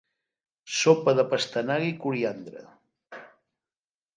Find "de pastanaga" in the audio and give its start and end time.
1.19-1.87